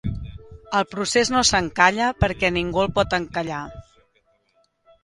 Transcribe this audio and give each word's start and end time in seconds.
El 0.79 0.87
procés 0.93 1.31
no 1.35 1.43
s’encalla 1.49 2.09
perquè 2.25 2.53
ningú 2.57 2.81
no 2.85 2.87
el 2.89 2.93
pot 2.99 3.15
encallar. 3.21 3.65